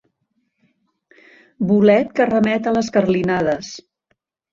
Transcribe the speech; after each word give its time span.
Bolet 1.71 2.15
que 2.19 2.27
remet 2.29 2.71
a 2.71 2.73
les 2.79 2.89
carlinades. 2.97 3.71